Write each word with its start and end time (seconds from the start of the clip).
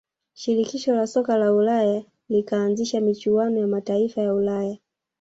shirikisho 0.33 0.93
la 0.95 1.07
soka 1.07 1.37
la 1.37 1.53
ulaya 1.53 2.03
likaanzisha 2.29 3.01
michuano 3.01 3.59
ya 3.59 3.67
mataifa 3.67 4.21
ya 4.21 4.33
ulaya 4.33 4.77